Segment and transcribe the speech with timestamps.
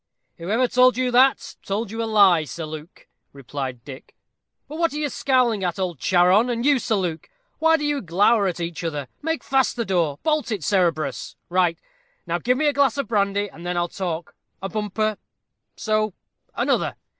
[0.39, 4.15] "Whoever told you that, told you a lie, Sir Luke," replied Dick;
[4.67, 6.49] "but what are you scowling at, old Charon?
[6.49, 7.29] and you, Sir Luke?
[7.59, 9.07] Why do you glower at each other?
[9.21, 11.77] Make fast the door bolt it, Cerberus right!
[12.25, 15.19] Now give me a glass of brandy, and then I'll talk a bumper
[15.75, 16.15] so
[16.55, 16.95] another.